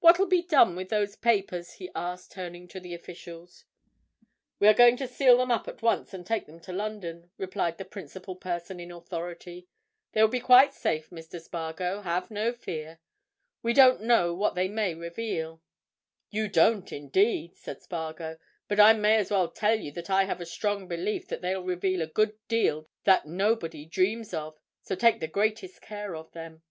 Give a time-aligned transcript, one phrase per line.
[0.00, 3.64] What'll be done with those papers?" he asked, turning to the officials.
[4.58, 7.78] "We are going to seal them up at once, and take them to London," replied
[7.78, 9.68] the principal person in authority.
[10.10, 11.40] "They will be quite safe, Mr.
[11.40, 12.98] Spargo; have no fear.
[13.62, 15.62] We don't know what they may reveal."
[16.28, 18.38] "You don't, indeed!" said Spargo.
[18.66, 21.62] "But I may as well tell you that I have a strong belief that they'll
[21.62, 26.64] reveal a good deal that nobody dreams of, so take the greatest care of them."